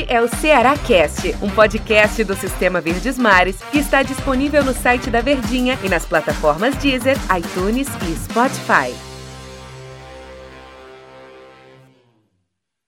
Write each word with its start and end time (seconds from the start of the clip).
Este 0.00 0.12
é 0.14 0.22
o 0.22 0.28
Ceará 0.28 0.78
Cast, 0.78 1.28
um 1.42 1.50
podcast 1.50 2.24
do 2.24 2.34
Sistema 2.34 2.80
Verdes 2.80 3.18
Mares 3.18 3.60
que 3.70 3.78
está 3.78 4.02
disponível 4.02 4.64
no 4.64 4.72
site 4.72 5.10
da 5.10 5.20
Verdinha 5.20 5.78
e 5.84 5.90
nas 5.90 6.06
plataformas 6.06 6.74
Deezer, 6.76 7.16
iTunes 7.36 7.86
e 8.08 8.16
Spotify. 8.16 8.94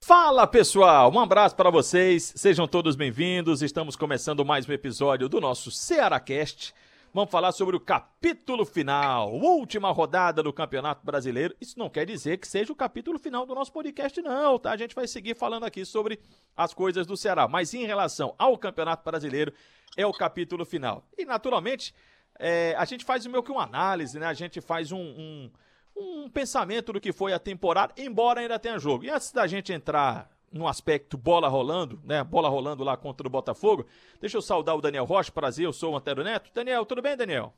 Fala 0.03 0.47
pessoal, 0.47 1.13
um 1.13 1.21
abraço 1.21 1.55
para 1.55 1.71
vocês, 1.71 2.33
sejam 2.35 2.67
todos 2.67 2.97
bem-vindos. 2.97 3.61
Estamos 3.61 3.95
começando 3.95 4.43
mais 4.43 4.67
um 4.67 4.73
episódio 4.73 5.29
do 5.29 5.39
nosso 5.39 5.71
Ceará 5.71 6.19
Cast. 6.19 6.73
Vamos 7.15 7.31
falar 7.31 7.53
sobre 7.53 7.77
o 7.77 7.81
capítulo 7.81 8.65
final, 8.65 9.35
última 9.35 9.91
rodada 9.91 10.43
do 10.43 10.51
Campeonato 10.51 11.05
Brasileiro. 11.05 11.55
Isso 11.61 11.79
não 11.79 11.91
quer 11.91 12.07
dizer 12.07 12.39
que 12.39 12.49
seja 12.49 12.73
o 12.73 12.77
capítulo 12.77 13.19
final 13.19 13.45
do 13.45 13.55
nosso 13.55 13.71
podcast, 13.71 14.23
não, 14.23 14.59
tá? 14.59 14.73
A 14.73 14.79
gente 14.79 14.95
vai 14.95 15.07
seguir 15.07 15.37
falando 15.37 15.65
aqui 15.65 15.85
sobre 15.85 16.19
as 16.57 16.73
coisas 16.73 17.07
do 17.07 17.15
Ceará, 17.15 17.47
mas 17.47 17.75
em 17.75 17.85
relação 17.85 18.35
ao 18.39 18.57
Campeonato 18.57 19.05
Brasileiro, 19.05 19.53
é 19.95 20.07
o 20.07 20.13
capítulo 20.15 20.65
final. 20.65 21.07
E, 21.19 21.27
naturalmente, 21.27 21.95
é, 22.39 22.75
a 22.79 22.87
gente 22.87 23.05
faz 23.05 23.27
meio 23.27 23.43
que 23.43 23.53
uma 23.53 23.65
análise, 23.65 24.19
né? 24.19 24.25
A 24.25 24.33
gente 24.33 24.63
faz 24.63 24.91
um, 24.91 24.99
um, 24.99 25.51
um 25.95 26.31
pensamento 26.31 26.95
do 26.95 27.01
que 27.01 27.13
foi 27.13 27.35
a 27.35 27.39
temporada, 27.39 27.93
embora 27.99 28.41
ainda 28.41 28.59
tenha 28.59 28.79
jogo. 28.79 29.05
E 29.05 29.11
antes 29.11 29.31
da 29.33 29.47
gente 29.47 29.71
entrar 29.71 30.31
no 30.53 30.69
aspecto 30.69 31.17
bola 31.17 31.49
rolando, 31.49 32.01
né? 32.05 32.23
Bola 32.23 32.49
rolando 32.49 32.85
lá 32.85 32.97
contra 32.97 33.27
o 33.27 33.31
Botafogo. 33.31 33.87
Deixa 34.21 34.37
eu 34.37 34.43
saudar 34.43 34.77
o 34.77 34.81
Daniel 34.81 35.05
Rocha, 35.05 35.33
prazer, 35.33 35.65
eu 35.65 35.73
sou 35.73 35.93
o 35.93 35.97
Antero 35.97 36.23
Neto. 36.23 36.51
Daniel, 36.55 36.85
tudo 36.85 37.03
bem, 37.03 37.17
Daniel? 37.17 37.55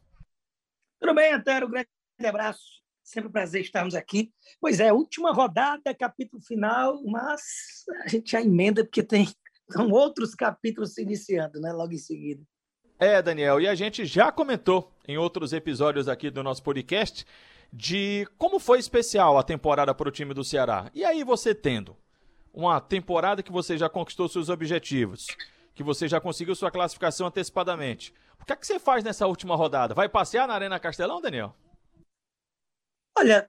Tudo 1.01 1.15
bem, 1.15 1.33
Antero, 1.33 1.69
grande 1.69 1.89
abraço. 2.25 2.83
Sempre 3.03 3.29
um 3.29 3.33
prazer 3.33 3.61
estarmos 3.61 3.95
aqui. 3.95 4.33
Pois 4.61 4.80
é, 4.80 4.93
última 4.93 5.33
rodada, 5.33 5.95
capítulo 5.95 6.41
final, 6.43 7.03
mas 7.05 7.43
a 8.03 8.09
gente 8.09 8.30
já 8.30 8.41
emenda 8.41 8.83
porque 8.84 9.03
tem 9.03 9.29
são 9.70 9.91
outros 9.91 10.34
capítulos 10.34 10.95
se 10.95 11.03
iniciando, 11.03 11.61
né? 11.61 11.73
Logo 11.73 11.92
em 11.92 11.98
seguida. 11.98 12.42
É, 12.98 13.20
Daniel, 13.20 13.61
e 13.61 13.67
a 13.67 13.75
gente 13.75 14.05
já 14.05 14.31
comentou 14.31 14.92
em 15.06 15.19
outros 15.19 15.53
episódios 15.53 16.08
aqui 16.08 16.31
do 16.31 16.42
nosso 16.42 16.62
podcast 16.62 17.27
de 17.73 18.27
como 18.39 18.61
foi 18.61 18.79
especial 18.79 19.36
a 19.36 19.42
temporada 19.42 19.92
para 19.95 20.08
o 20.08 20.12
time 20.12 20.33
do 20.33 20.45
Ceará. 20.45 20.91
E 20.95 21.05
aí 21.05 21.25
você 21.25 21.55
tendo 21.55 21.97
uma 22.55 22.80
temporada 22.80 23.42
que 23.42 23.50
você 23.50 23.77
já 23.77 23.88
conquistou 23.88 24.28
seus 24.28 24.48
objetivos, 24.48 25.27
que 25.74 25.83
você 25.83 26.06
já 26.06 26.20
conseguiu 26.20 26.55
sua 26.55 26.70
classificação 26.70 27.27
antecipadamente. 27.27 28.14
O 28.41 28.44
que 28.44 28.52
é 28.52 28.56
que 28.56 28.66
você 28.66 28.78
faz 28.78 29.02
nessa 29.02 29.27
última 29.27 29.56
rodada? 29.56 29.92
Vai 29.92 30.08
passear 30.08 30.46
na 30.46 30.55
Arena 30.55 30.78
Castelão, 30.78 31.20
Daniel? 31.20 31.55
Olha, 33.19 33.48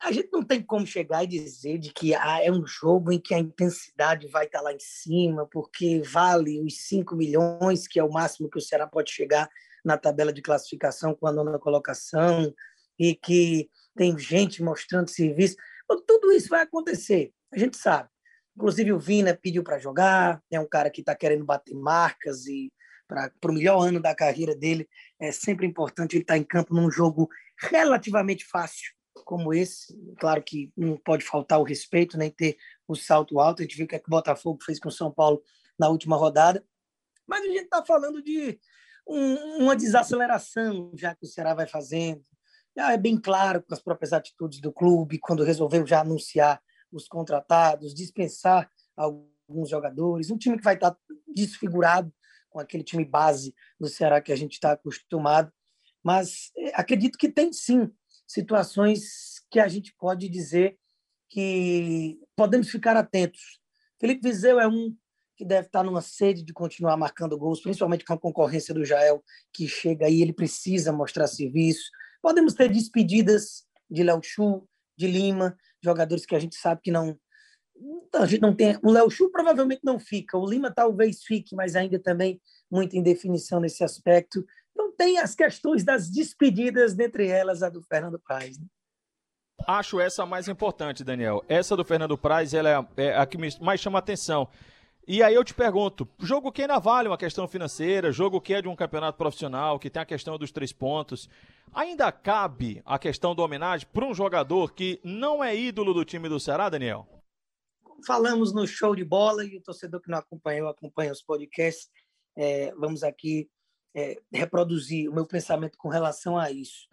a 0.00 0.10
gente 0.10 0.30
não 0.32 0.42
tem 0.42 0.62
como 0.62 0.86
chegar 0.86 1.22
e 1.24 1.26
dizer 1.26 1.78
de 1.78 1.92
que 1.92 2.14
ah, 2.14 2.42
é 2.42 2.50
um 2.50 2.66
jogo 2.66 3.12
em 3.12 3.20
que 3.20 3.34
a 3.34 3.38
intensidade 3.38 4.26
vai 4.28 4.46
estar 4.46 4.62
lá 4.62 4.72
em 4.72 4.78
cima, 4.78 5.46
porque 5.46 6.00
vale 6.00 6.60
os 6.62 6.86
5 6.86 7.14
milhões, 7.14 7.86
que 7.86 8.00
é 8.00 8.04
o 8.04 8.10
máximo 8.10 8.48
que 8.48 8.58
o 8.58 8.62
Ceará 8.62 8.86
pode 8.86 9.10
chegar 9.10 9.48
na 9.84 9.98
tabela 9.98 10.32
de 10.32 10.42
classificação 10.42 11.14
com 11.14 11.26
a 11.26 11.32
nona 11.32 11.58
colocação, 11.58 12.54
e 12.98 13.14
que 13.14 13.68
tem 13.94 14.18
gente 14.18 14.62
mostrando 14.62 15.10
serviço. 15.10 15.56
Tudo 16.06 16.32
isso 16.32 16.48
vai 16.48 16.62
acontecer, 16.62 17.32
a 17.52 17.58
gente 17.58 17.76
sabe. 17.76 18.08
Inclusive 18.56 18.92
o 18.92 18.98
Vina 18.98 19.34
pediu 19.34 19.62
para 19.62 19.78
jogar, 19.78 20.42
é 20.50 20.58
um 20.58 20.66
cara 20.66 20.90
que 20.90 21.00
está 21.02 21.14
querendo 21.14 21.44
bater 21.44 21.74
marcas 21.74 22.46
e 22.46 22.72
para 23.06 23.30
o 23.44 23.52
melhor 23.52 23.80
ano 23.86 24.00
da 24.00 24.14
carreira 24.14 24.56
dele 24.56 24.88
é 25.20 25.30
sempre 25.30 25.66
importante 25.66 26.14
ele 26.14 26.22
estar 26.22 26.34
tá 26.34 26.38
em 26.38 26.42
campo 26.42 26.74
num 26.74 26.90
jogo 26.90 27.28
relativamente 27.58 28.44
fácil 28.44 28.96
como 29.24 29.52
esse. 29.52 29.94
Claro 30.18 30.42
que 30.42 30.72
não 30.76 30.96
pode 30.96 31.24
faltar 31.24 31.60
o 31.60 31.64
respeito 31.64 32.18
nem 32.18 32.30
ter 32.30 32.56
o 32.86 32.94
salto 32.94 33.40
alto. 33.40 33.60
A 33.60 33.64
gente 33.64 33.76
viu 33.76 33.84
o 33.84 33.88
que, 33.88 33.96
é 33.96 33.98
que 33.98 34.08
o 34.08 34.10
Botafogo 34.10 34.62
fez 34.64 34.78
com 34.78 34.88
o 34.88 34.92
São 34.92 35.10
Paulo 35.10 35.42
na 35.78 35.88
última 35.88 36.16
rodada, 36.16 36.64
mas 37.26 37.42
a 37.42 37.48
gente 37.48 37.64
está 37.64 37.84
falando 37.84 38.22
de 38.22 38.58
um, 39.06 39.64
uma 39.64 39.76
desaceleração 39.76 40.92
já 40.94 41.14
que 41.14 41.24
o 41.24 41.28
Ceará 41.28 41.54
vai 41.54 41.66
fazendo. 41.66 42.24
Já 42.76 42.92
é 42.92 42.96
bem 42.96 43.18
claro 43.20 43.62
com 43.62 43.74
as 43.74 43.80
próprias 43.80 44.12
atitudes 44.12 44.60
do 44.60 44.72
clube 44.72 45.18
quando 45.18 45.44
resolveu 45.44 45.86
já 45.86 46.00
anunciar 46.00 46.60
os 46.96 47.08
contratados, 47.08 47.94
dispensar 47.94 48.70
alguns 48.96 49.68
jogadores, 49.68 50.30
um 50.30 50.38
time 50.38 50.56
que 50.56 50.64
vai 50.64 50.74
estar 50.74 50.96
desfigurado 51.34 52.12
com 52.50 52.58
aquele 52.58 52.82
time 52.82 53.04
base 53.04 53.54
do 53.78 53.88
Ceará 53.88 54.20
que 54.20 54.32
a 54.32 54.36
gente 54.36 54.52
está 54.52 54.72
acostumado. 54.72 55.52
Mas 56.02 56.50
é, 56.56 56.72
acredito 56.74 57.18
que 57.18 57.28
tem 57.28 57.52
sim 57.52 57.90
situações 58.26 59.44
que 59.50 59.60
a 59.60 59.68
gente 59.68 59.94
pode 59.98 60.28
dizer 60.28 60.78
que 61.28 62.18
podemos 62.34 62.70
ficar 62.70 62.96
atentos. 62.96 63.60
Felipe 64.00 64.22
Vizeu 64.22 64.58
é 64.58 64.66
um 64.66 64.96
que 65.36 65.44
deve 65.44 65.66
estar 65.66 65.82
numa 65.82 66.00
sede 66.00 66.42
de 66.42 66.52
continuar 66.52 66.96
marcando 66.96 67.36
gols, 67.36 67.60
principalmente 67.60 68.04
com 68.04 68.14
a 68.14 68.18
concorrência 68.18 68.72
do 68.72 68.84
Jael, 68.84 69.22
que 69.52 69.68
chega 69.68 70.06
aí, 70.06 70.22
ele 70.22 70.32
precisa 70.32 70.92
mostrar 70.92 71.26
serviço. 71.26 71.90
Podemos 72.22 72.54
ter 72.54 72.70
despedidas 72.70 73.66
de 73.90 74.02
Léo 74.02 74.20
Chu, 74.22 74.66
de 74.96 75.06
Lima, 75.06 75.56
jogadores 75.86 76.26
que 76.26 76.34
a 76.34 76.38
gente 76.38 76.56
sabe 76.56 76.80
que 76.82 76.90
não. 76.90 77.18
A 78.14 78.26
gente 78.26 78.40
não 78.40 78.54
tem. 78.54 78.78
O 78.82 78.90
Léo 78.90 79.10
Chu 79.10 79.30
provavelmente 79.30 79.80
não 79.84 79.98
fica, 79.98 80.36
o 80.36 80.48
Lima 80.48 80.70
talvez 80.70 81.22
fique, 81.22 81.54
mas 81.54 81.76
ainda 81.76 81.98
também 81.98 82.40
muita 82.70 82.96
indefinição 82.96 83.60
nesse 83.60 83.84
aspecto. 83.84 84.44
Então 84.72 84.92
tem 84.92 85.18
as 85.18 85.34
questões 85.34 85.84
das 85.84 86.10
despedidas, 86.10 86.94
dentre 86.94 87.28
elas 87.28 87.62
a 87.62 87.68
do 87.68 87.82
Fernando 87.82 88.18
Praz. 88.18 88.58
Né? 88.58 88.66
Acho 89.66 90.00
essa 90.00 90.22
a 90.22 90.26
mais 90.26 90.48
importante, 90.48 91.02
Daniel. 91.02 91.44
Essa 91.48 91.76
do 91.76 91.84
Fernando 91.84 92.16
Praz 92.16 92.52
ela 92.52 92.88
é, 92.96 93.04
é 93.04 93.16
a 93.16 93.26
que 93.26 93.38
mais 93.60 93.80
chama 93.80 93.98
atenção. 93.98 94.48
E 95.08 95.22
aí 95.22 95.34
eu 95.34 95.44
te 95.44 95.54
pergunto, 95.54 96.08
jogo 96.18 96.50
que 96.50 96.62
ainda 96.62 96.80
vale 96.80 97.06
uma 97.06 97.16
questão 97.16 97.46
financeira, 97.46 98.10
jogo 98.10 98.40
que 98.40 98.52
é 98.52 98.60
de 98.60 98.66
um 98.66 98.74
campeonato 98.74 99.16
profissional, 99.16 99.78
que 99.78 99.88
tem 99.88 100.02
a 100.02 100.06
questão 100.06 100.36
dos 100.36 100.50
três 100.50 100.72
pontos, 100.72 101.30
ainda 101.72 102.10
cabe 102.10 102.82
a 102.84 102.98
questão 102.98 103.32
da 103.32 103.44
homenagem 103.44 103.86
para 103.92 104.04
um 104.04 104.12
jogador 104.12 104.74
que 104.74 105.00
não 105.04 105.44
é 105.44 105.54
ídolo 105.54 105.94
do 105.94 106.04
time 106.04 106.28
do 106.28 106.40
Ceará, 106.40 106.68
Daniel? 106.68 107.06
Falamos 108.04 108.52
no 108.52 108.66
show 108.66 108.96
de 108.96 109.04
bola 109.04 109.44
e 109.44 109.56
o 109.56 109.62
torcedor 109.62 110.00
que 110.00 110.10
não 110.10 110.18
acompanhou, 110.18 110.68
acompanha 110.68 111.12
os 111.12 111.22
podcasts, 111.22 111.88
é, 112.36 112.74
vamos 112.74 113.04
aqui 113.04 113.48
é, 113.94 114.20
reproduzir 114.32 115.08
o 115.08 115.14
meu 115.14 115.24
pensamento 115.24 115.78
com 115.78 115.88
relação 115.88 116.36
a 116.36 116.50
isso. 116.50 116.88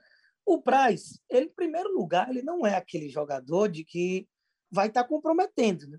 O 0.46 0.62
Praz, 0.62 1.20
ele, 1.28 1.48
em 1.48 1.54
primeiro 1.54 1.92
lugar, 1.92 2.30
ele 2.30 2.44
não 2.44 2.64
é 2.64 2.76
aquele 2.76 3.10
jogador 3.10 3.70
de 3.70 3.84
que 3.84 4.28
vai 4.70 4.88
estar 4.88 5.02
tá 5.02 5.10
comprometendo, 5.10 5.88
né? 5.88 5.98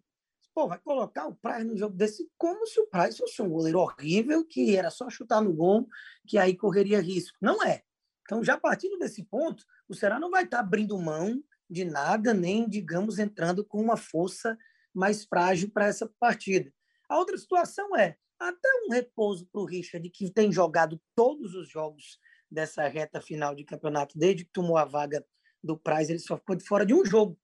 Pô, 0.54 0.68
vai 0.68 0.78
colocar 0.78 1.26
o 1.26 1.34
Praz 1.34 1.66
no 1.66 1.76
jogo 1.76 1.96
desse 1.96 2.30
como 2.38 2.64
se 2.66 2.78
o 2.78 2.86
Praz 2.86 3.18
fosse 3.18 3.42
um 3.42 3.48
goleiro 3.48 3.80
horrível, 3.80 4.44
que 4.44 4.76
era 4.76 4.88
só 4.88 5.10
chutar 5.10 5.42
no 5.42 5.52
gol, 5.52 5.88
que 6.26 6.38
aí 6.38 6.56
correria 6.56 7.00
risco. 7.00 7.36
Não 7.40 7.62
é. 7.62 7.82
Então, 8.22 8.42
já 8.42 8.56
partindo 8.56 8.96
desse 8.96 9.24
ponto, 9.24 9.64
o 9.88 9.94
Ceará 9.94 10.20
não 10.20 10.30
vai 10.30 10.44
estar 10.44 10.60
abrindo 10.60 10.96
mão 10.96 11.42
de 11.68 11.84
nada, 11.84 12.32
nem, 12.32 12.68
digamos, 12.68 13.18
entrando 13.18 13.64
com 13.64 13.82
uma 13.82 13.96
força 13.96 14.56
mais 14.94 15.24
frágil 15.24 15.70
para 15.70 15.86
essa 15.86 16.08
partida. 16.20 16.72
A 17.08 17.18
outra 17.18 17.36
situação 17.36 17.96
é 17.96 18.16
até 18.38 18.68
um 18.86 18.92
repouso 18.92 19.46
para 19.50 19.60
o 19.60 19.64
Richard, 19.66 20.08
que 20.08 20.30
tem 20.30 20.52
jogado 20.52 21.00
todos 21.16 21.54
os 21.54 21.68
jogos 21.68 22.18
dessa 22.50 22.86
reta 22.86 23.20
final 23.20 23.54
de 23.54 23.64
campeonato, 23.64 24.16
desde 24.16 24.44
que 24.44 24.52
tomou 24.52 24.76
a 24.76 24.84
vaga 24.84 25.24
do 25.62 25.76
Praz, 25.76 26.10
ele 26.10 26.18
só 26.18 26.36
ficou 26.36 26.54
de 26.54 26.64
fora 26.64 26.86
de 26.86 26.94
um 26.94 27.04
jogo, 27.04 27.38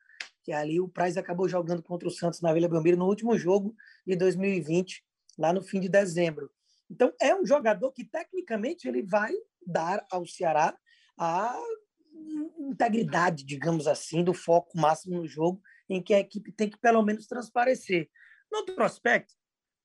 que 0.50 0.54
ali 0.54 0.80
o 0.80 0.88
Praz 0.88 1.16
acabou 1.16 1.48
jogando 1.48 1.80
contra 1.80 2.08
o 2.08 2.10
Santos 2.10 2.40
na 2.40 2.52
Vila 2.52 2.68
Belmiro 2.68 2.96
no 2.96 3.06
último 3.06 3.38
jogo 3.38 3.72
de 4.04 4.16
2020, 4.16 5.04
lá 5.38 5.52
no 5.52 5.62
fim 5.62 5.78
de 5.78 5.88
dezembro. 5.88 6.50
Então, 6.90 7.14
é 7.20 7.32
um 7.32 7.46
jogador 7.46 7.92
que, 7.92 8.04
tecnicamente, 8.04 8.88
ele 8.88 9.00
vai 9.00 9.32
dar 9.64 10.04
ao 10.10 10.26
Ceará 10.26 10.76
a 11.16 11.56
integridade, 12.58 13.44
digamos 13.44 13.86
assim, 13.86 14.24
do 14.24 14.34
foco 14.34 14.76
máximo 14.76 15.18
no 15.18 15.28
jogo, 15.28 15.62
em 15.88 16.02
que 16.02 16.12
a 16.12 16.18
equipe 16.18 16.50
tem 16.50 16.68
que, 16.68 16.80
pelo 16.80 17.00
menos, 17.04 17.28
transparecer. 17.28 18.10
No 18.50 18.58
outro 18.58 18.82
aspecto, 18.82 19.32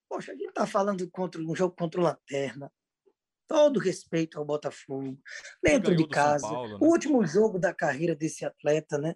poxa, 0.09 0.31
a 0.31 0.35
gente 0.35 0.49
está 0.49 0.65
falando 0.65 1.07
contra 1.11 1.39
um 1.39 1.55
jogo 1.55 1.75
contra 1.75 2.01
o 2.01 2.03
Lanterna, 2.03 2.71
todo 3.47 3.79
respeito 3.79 4.39
ao 4.39 4.45
Botafogo, 4.45 5.15
dentro 5.61 5.95
de 5.95 6.07
casa, 6.07 6.47
Paulo, 6.47 6.69
né? 6.69 6.77
o 6.81 6.85
último 6.87 7.23
jogo 7.23 7.59
da 7.59 7.71
carreira 7.71 8.15
desse 8.15 8.43
atleta, 8.43 8.97
né? 8.97 9.13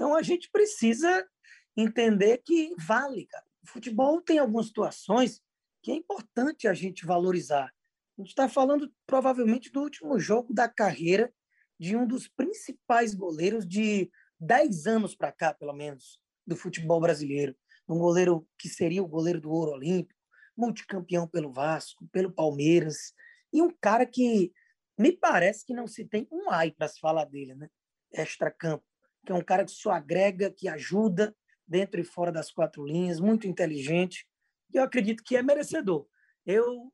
Então 0.00 0.14
a 0.14 0.22
gente 0.22 0.48
precisa 0.50 1.28
entender 1.76 2.38
que 2.38 2.74
vale, 2.78 3.26
cara. 3.26 3.44
O 3.62 3.68
futebol 3.68 4.18
tem 4.22 4.38
algumas 4.38 4.68
situações 4.68 5.42
que 5.82 5.92
é 5.92 5.94
importante 5.94 6.66
a 6.66 6.72
gente 6.72 7.04
valorizar. 7.04 7.66
A 7.66 8.22
gente 8.22 8.30
está 8.30 8.48
falando 8.48 8.90
provavelmente 9.06 9.70
do 9.70 9.82
último 9.82 10.18
jogo 10.18 10.54
da 10.54 10.66
carreira 10.66 11.30
de 11.78 11.94
um 11.94 12.06
dos 12.06 12.26
principais 12.26 13.14
goleiros 13.14 13.68
de 13.68 14.10
10 14.40 14.86
anos 14.86 15.14
para 15.14 15.32
cá, 15.32 15.52
pelo 15.52 15.74
menos, 15.74 16.18
do 16.46 16.56
futebol 16.56 16.98
brasileiro. 16.98 17.54
Um 17.86 17.98
goleiro 17.98 18.48
que 18.58 18.70
seria 18.70 19.02
o 19.02 19.08
goleiro 19.08 19.38
do 19.38 19.50
Ouro 19.50 19.72
Olímpico, 19.72 20.18
multicampeão 20.56 21.28
pelo 21.28 21.52
Vasco, 21.52 22.08
pelo 22.10 22.32
Palmeiras, 22.32 23.12
e 23.52 23.60
um 23.60 23.70
cara 23.78 24.06
que 24.06 24.50
me 24.98 25.12
parece 25.12 25.62
que 25.62 25.74
não 25.74 25.86
se 25.86 26.06
tem 26.06 26.26
um 26.32 26.48
ai 26.48 26.70
para 26.70 26.88
se 26.88 26.98
falar 26.98 27.26
dele, 27.26 27.54
né? 27.54 27.68
Extra-campo 28.10 28.89
que 29.24 29.32
é 29.32 29.34
um 29.34 29.42
cara 29.42 29.64
que 29.64 29.70
só 29.70 29.90
agrega, 29.92 30.50
que 30.50 30.68
ajuda 30.68 31.34
dentro 31.66 32.00
e 32.00 32.04
fora 32.04 32.32
das 32.32 32.50
quatro 32.50 32.84
linhas, 32.84 33.20
muito 33.20 33.46
inteligente. 33.46 34.26
eu 34.72 34.82
acredito 34.82 35.22
que 35.22 35.36
é 35.36 35.42
merecedor. 35.42 36.06
Eu 36.44 36.92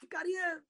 ficaria 0.00 0.62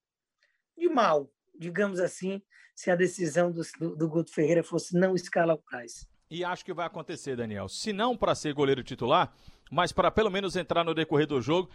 de 0.77 0.89
mal, 0.89 1.31
digamos 1.59 2.01
assim, 2.01 2.43
se 2.75 2.91
a 2.91 2.97
decisão 2.97 3.53
do, 3.53 3.63
do, 3.79 3.97
do 3.97 4.09
Guto 4.09 4.33
Ferreira 4.33 4.63
fosse 4.63 4.99
não 4.99 5.15
escalar 5.15 5.57
o 5.57 5.63
Praz. 5.63 6.09
E 6.29 6.45
acho 6.45 6.65
que 6.65 6.75
vai 6.75 6.87
acontecer, 6.87 7.37
Daniel. 7.37 7.69
Se 7.69 7.93
não 7.93 8.17
para 8.17 8.35
ser 8.35 8.53
goleiro 8.53 8.83
titular, 8.83 9.33
mas 9.71 9.93
para 9.93 10.11
pelo 10.11 10.31
menos 10.31 10.57
entrar 10.57 10.85
no 10.85 10.95
decorrer 10.95 11.27
do 11.27 11.41
jogo. 11.41 11.71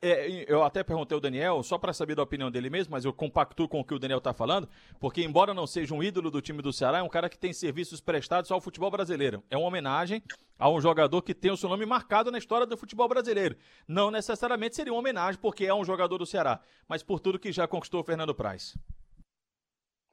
É, 0.00 0.10
é 0.10 0.44
eu 0.48 0.62
até 0.62 0.82
perguntei 0.82 1.14
ao 1.14 1.20
Daniel, 1.20 1.62
só 1.62 1.76
para 1.76 1.92
saber 1.92 2.14
da 2.14 2.22
opinião 2.22 2.50
dele 2.50 2.70
mesmo, 2.70 2.92
mas 2.92 3.04
eu 3.04 3.12
compactuo 3.12 3.68
com 3.68 3.80
o 3.80 3.84
que 3.84 3.94
o 3.94 3.98
Daniel 3.98 4.18
está 4.18 4.32
falando, 4.32 4.68
porque 5.00 5.22
embora 5.22 5.52
não 5.52 5.66
seja 5.66 5.94
um 5.94 6.02
ídolo 6.02 6.30
do 6.30 6.40
time 6.40 6.62
do 6.62 6.72
Ceará, 6.72 6.98
é 6.98 7.02
um 7.02 7.08
cara 7.08 7.28
que 7.28 7.38
tem 7.38 7.52
serviços 7.52 8.00
prestados 8.00 8.50
ao 8.50 8.60
futebol 8.60 8.90
brasileiro. 8.90 9.42
É 9.50 9.56
uma 9.56 9.66
homenagem 9.66 10.22
a 10.58 10.70
um 10.70 10.80
jogador 10.80 11.22
que 11.22 11.34
tem 11.34 11.50
o 11.50 11.56
seu 11.56 11.68
nome 11.68 11.84
marcado 11.84 12.30
na 12.30 12.38
história 12.38 12.66
do 12.66 12.76
futebol 12.76 13.08
brasileiro. 13.08 13.56
Não 13.88 14.10
necessariamente 14.10 14.76
seria 14.76 14.92
uma 14.92 15.00
homenagem 15.00 15.40
porque 15.40 15.64
é 15.64 15.74
um 15.74 15.84
jogador 15.84 16.18
do 16.18 16.26
Ceará, 16.26 16.60
mas 16.88 17.02
por 17.02 17.18
tudo 17.18 17.38
que 17.38 17.50
já 17.50 17.66
conquistou 17.66 18.00
o 18.00 18.04
Fernando 18.04 18.34
Praz. 18.34 18.76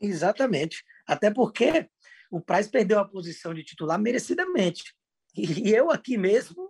Exatamente. 0.02 0.84
Até 1.06 1.32
porque 1.32 1.88
o 2.32 2.42
Praz 2.42 2.68
perdeu 2.68 3.00
a 3.00 3.08
posição 3.08 3.54
de 3.54 3.64
titular 3.64 4.00
merecidamente. 4.00 4.96
E 5.36 5.70
eu 5.70 5.92
aqui 5.92 6.18
mesmo 6.18 6.69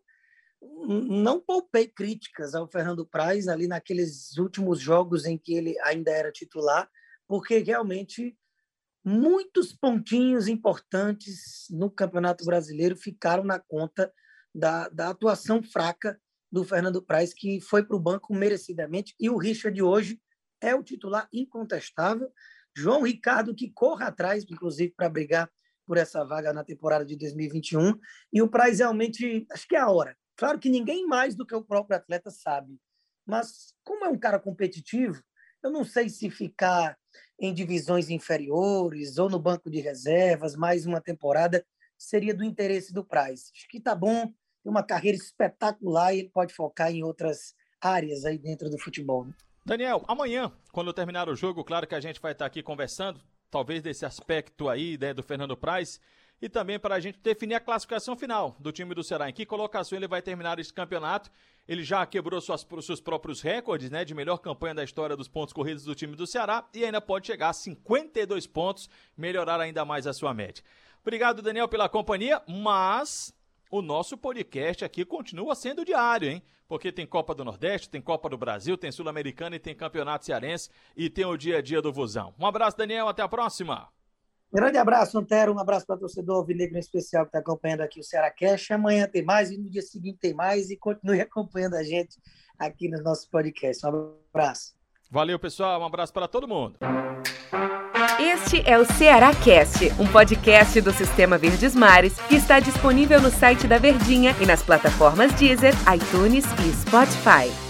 não 0.61 1.39
poupei 1.39 1.88
críticas 1.88 2.53
ao 2.53 2.67
Fernando 2.67 3.06
Praz 3.06 3.47
ali 3.47 3.67
naqueles 3.67 4.38
últimos 4.38 4.79
jogos 4.79 5.25
em 5.25 5.38
que 5.38 5.53
ele 5.53 5.79
ainda 5.79 6.11
era 6.11 6.31
titular, 6.31 6.89
porque 7.27 7.59
realmente 7.59 8.38
muitos 9.03 9.73
pontinhos 9.73 10.47
importantes 10.47 11.67
no 11.69 11.89
Campeonato 11.89 12.44
Brasileiro 12.45 12.95
ficaram 12.95 13.44
na 13.44 13.59
conta 13.59 14.11
da, 14.53 14.89
da 14.89 15.09
atuação 15.09 15.63
fraca 15.63 16.19
do 16.51 16.63
Fernando 16.63 17.01
Praz, 17.01 17.33
que 17.33 17.61
foi 17.61 17.83
para 17.83 17.95
o 17.95 18.00
banco 18.00 18.33
merecidamente, 18.33 19.15
e 19.19 19.29
o 19.29 19.38
Richard 19.38 19.81
hoje 19.81 20.19
é 20.59 20.75
o 20.75 20.83
titular 20.83 21.27
incontestável. 21.31 22.31
João 22.75 23.03
Ricardo, 23.03 23.56
que 23.56 23.71
corre 23.71 24.03
atrás, 24.03 24.44
inclusive, 24.50 24.94
para 24.95 25.09
brigar 25.09 25.50
por 25.85 25.97
essa 25.97 26.23
vaga 26.23 26.53
na 26.53 26.63
temporada 26.63 27.06
de 27.06 27.15
2021. 27.17 27.97
E 28.33 28.41
o 28.41 28.50
Praz 28.50 28.79
realmente, 28.79 29.45
acho 29.51 29.67
que 29.67 29.75
é 29.75 29.79
a 29.79 29.89
hora. 29.89 30.15
Claro 30.39 30.57
que 30.57 30.69
ninguém 30.69 31.06
mais 31.06 31.36
do 31.36 31.45
que 31.45 31.53
o 31.53 31.62
próprio 31.62 31.97
atleta 31.97 32.31
sabe. 32.31 32.80
Mas, 33.25 33.74
como 33.83 34.06
é 34.06 34.07
um 34.07 34.18
cara 34.18 34.39
competitivo, 34.39 35.21
eu 35.62 35.69
não 35.69 35.83
sei 35.83 36.07
se 36.07 36.30
ficar 36.30 36.97
em 37.38 37.53
divisões 37.53 38.09
inferiores 38.09 39.18
ou 39.18 39.30
no 39.30 39.38
banco 39.38 39.69
de 39.69 39.81
reservas 39.81 40.56
mais 40.56 40.86
uma 40.86 41.01
temporada 41.01 41.65
seria 41.97 42.33
do 42.33 42.41
interesse 42.41 42.94
do 42.94 43.03
Praz. 43.03 43.51
Acho 43.53 43.68
que 43.68 43.81
tá 43.81 43.94
bom, 43.94 44.27
tem 44.27 44.71
uma 44.71 44.81
carreira 44.81 45.18
espetacular 45.18 46.13
e 46.13 46.19
ele 46.19 46.30
pode 46.30 46.53
focar 46.53 46.89
em 46.89 47.03
outras 47.03 47.53
áreas 47.81 48.24
aí 48.24 48.38
dentro 48.38 48.69
do 48.69 48.80
futebol. 48.80 49.25
Né? 49.25 49.33
Daniel, 49.65 50.06
amanhã, 50.07 50.53
quando 50.71 50.94
terminar 50.94 51.27
o 51.27 51.35
jogo, 51.35 51.65
claro 51.65 51.85
que 51.85 51.95
a 51.95 52.00
gente 52.00 52.21
vai 52.21 52.31
estar 52.31 52.45
aqui 52.45 52.63
conversando, 52.63 53.19
talvez 53.51 53.81
desse 53.81 54.06
aspecto 54.06 54.69
aí 54.69 54.97
né, 54.97 55.13
do 55.13 55.21
Fernando 55.21 55.57
Praz 55.57 56.00
e 56.41 56.47
também 56.47 56.80
para 56.80 56.95
a 56.95 57.00
gente 57.00 57.19
definir 57.19 57.56
a 57.56 57.59
classificação 57.59 58.15
final 58.15 58.56
do 58.59 58.71
time 58.71 58.94
do 58.95 59.03
Ceará. 59.03 59.30
Em 59.30 59.33
que 59.33 59.45
colocação 59.45 59.97
ele 59.97 60.07
vai 60.07 60.21
terminar 60.21 60.59
esse 60.59 60.74
campeonato? 60.74 61.30
Ele 61.68 61.83
já 61.83 62.06
quebrou 62.06 62.41
suas, 62.41 62.65
seus 62.81 63.00
próprios 63.00 63.41
recordes, 63.41 63.89
né, 63.89 64.03
de 64.03 64.15
melhor 64.15 64.38
campanha 64.38 64.75
da 64.75 64.83
história 64.83 65.15
dos 65.15 65.27
pontos 65.27 65.53
corridos 65.53 65.83
do 65.83 65.94
time 65.94 66.15
do 66.15 66.25
Ceará 66.25 66.68
e 66.74 66.83
ainda 66.83 67.00
pode 67.00 67.27
chegar 67.27 67.50
a 67.50 67.53
52 67.53 68.47
pontos, 68.47 68.89
melhorar 69.15 69.59
ainda 69.59 69.86
mais 69.86 70.07
a 70.07 70.13
sua 70.13 70.33
média. 70.33 70.63
Obrigado, 71.01 71.41
Daniel, 71.41 71.68
pela 71.68 71.88
companhia, 71.88 72.42
mas 72.47 73.33
o 73.69 73.81
nosso 73.81 74.18
podcast 74.18 74.83
aqui 74.83 75.06
continua 75.06 75.53
sendo 75.56 75.85
diário, 75.85 76.30
hein? 76.30 76.44
Porque 76.68 76.92
tem 76.92 77.06
Copa 77.06 77.33
do 77.33 77.44
Nordeste, 77.44 77.89
tem 77.89 78.01
Copa 78.01 78.30
do 78.30 78.38
Brasil, 78.38 78.77
tem 78.77 78.92
Sul-Americana 78.92 79.56
e 79.56 79.59
tem 79.59 79.74
Campeonato 79.74 80.25
Cearense 80.25 80.69
e 80.95 81.09
tem 81.09 81.25
o 81.25 81.38
dia 81.38 81.57
a 81.57 81.62
dia 81.62 81.81
do 81.81 81.92
Vozão. 81.92 82.33
Um 82.39 82.45
abraço, 82.45 82.77
Daniel, 82.77 83.07
até 83.07 83.24
a 83.24 83.27
próxima. 83.27 83.89
Grande 84.51 84.77
abraço, 84.77 85.17
Antero. 85.17 85.53
Um 85.53 85.59
abraço 85.59 85.85
para 85.85 85.95
o 85.95 85.99
torcedor 85.99 86.37
alvinegro 86.37 86.75
em 86.75 86.79
especial 86.79 87.23
que 87.23 87.29
está 87.29 87.39
acompanhando 87.39 87.81
aqui 87.81 87.99
o 87.99 88.03
Ceará 88.03 88.31
Cash. 88.31 88.71
Amanhã 88.71 89.07
tem 89.07 89.23
mais 89.23 89.51
e 89.51 89.57
no 89.57 89.69
dia 89.69 89.81
seguinte 89.81 90.17
tem 90.19 90.33
mais 90.33 90.69
e 90.71 90.77
continue 90.77 91.21
acompanhando 91.21 91.75
a 91.75 91.83
gente 91.83 92.17
aqui 92.57 92.89
no 92.89 93.01
nosso 93.03 93.29
podcast. 93.29 93.85
Um 93.85 94.15
abraço. 94.33 94.73
Valeu, 95.11 95.39
pessoal. 95.39 95.81
Um 95.81 95.85
abraço 95.85 96.13
para 96.13 96.27
todo 96.27 96.47
mundo. 96.47 96.77
Este 98.19 98.61
é 98.69 98.77
o 98.77 98.85
Ceará 98.85 99.33
Cast, 99.33 99.91
um 99.99 100.11
podcast 100.11 100.81
do 100.81 100.91
Sistema 100.91 101.37
Verdes 101.37 101.75
Mares 101.75 102.19
que 102.27 102.35
está 102.35 102.59
disponível 102.59 103.21
no 103.21 103.29
site 103.29 103.67
da 103.67 103.77
Verdinha 103.77 104.35
e 104.41 104.45
nas 104.45 104.61
plataformas 104.61 105.33
Deezer, 105.33 105.73
iTunes 105.95 106.45
e 106.45 106.73
Spotify. 106.73 107.69